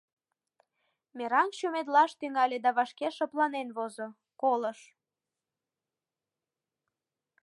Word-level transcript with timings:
Мераҥ 1.17 1.47
чумедылаш 1.57 2.11
тӱҥале 2.19 2.57
да 2.65 2.71
вашке 2.77 3.07
шыпланен 3.15 3.67
возо— 3.77 4.07
колыш. 4.41 4.79